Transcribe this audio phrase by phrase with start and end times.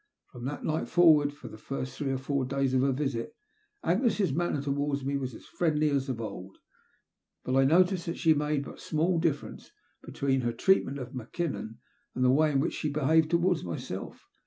[0.31, 3.35] From that night forward, for the first three or four days of her visit,
[3.83, 6.57] Agnes' manner towards me was as friendly as of old,
[7.43, 9.69] but I noticed that she made but small difference
[10.03, 11.77] be tween her treatment of Mackinnon
[12.15, 14.25] and the way in which she behaved towards myself.